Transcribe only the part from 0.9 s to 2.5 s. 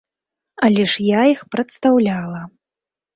ж я іх прадстаўляла.